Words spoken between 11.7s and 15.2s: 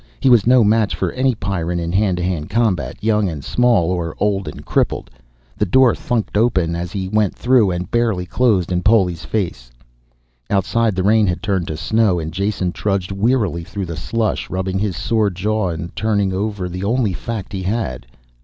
snow and Jason trudged wearily through the slush, rubbing his